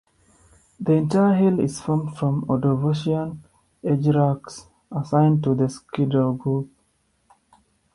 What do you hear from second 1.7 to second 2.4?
formed